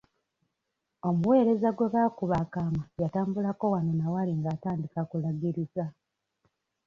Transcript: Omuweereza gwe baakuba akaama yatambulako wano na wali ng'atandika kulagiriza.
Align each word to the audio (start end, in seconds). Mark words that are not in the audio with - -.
Omuweereza 1.09 1.69
gwe 1.73 1.91
baakuba 1.93 2.35
akaama 2.43 2.83
yatambulako 3.01 3.65
wano 3.73 3.93
na 3.99 4.07
wali 4.13 4.33
ng'atandika 4.41 5.01
kulagiriza. 5.09 5.85